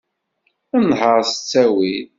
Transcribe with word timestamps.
Nheṛ 0.87 1.17
s 1.31 1.33
ttawil. 1.35 2.07